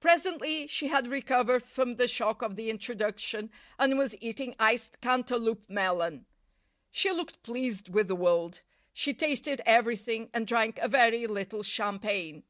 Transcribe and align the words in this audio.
Presently 0.00 0.66
she 0.66 0.88
had 0.88 1.06
recovered 1.06 1.62
from 1.62 1.96
the 1.96 2.06
shock 2.06 2.42
of 2.42 2.56
the 2.56 2.68
introduction, 2.68 3.50
and 3.78 3.96
was 3.96 4.14
eating 4.20 4.54
iced 4.58 5.00
Cantaloup 5.00 5.70
melon. 5.70 6.26
She 6.90 7.10
looked 7.10 7.42
pleased 7.42 7.88
with 7.88 8.06
the 8.08 8.16
world. 8.16 8.60
She 8.92 9.14
tasted 9.14 9.62
everything, 9.64 10.28
and 10.34 10.46
drank 10.46 10.76
a 10.80 10.88
very 10.88 11.26
little 11.26 11.62
champagne. 11.62 12.42